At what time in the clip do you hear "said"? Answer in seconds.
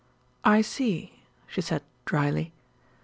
1.61-1.83